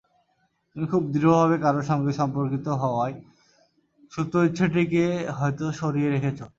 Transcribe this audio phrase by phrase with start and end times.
[0.69, 3.11] তুমি খুব দৃঢ়ভাবে কারও সঙ্গে সম্পর্কিত হওয়ার
[4.11, 5.03] সুপ্ত ইচ্ছেটিকে
[5.37, 6.39] হয়তো সরিয়ে রেখেছ।